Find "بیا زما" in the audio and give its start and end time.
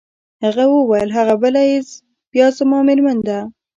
2.31-2.79